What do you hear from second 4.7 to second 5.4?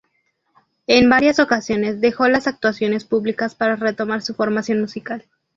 musical.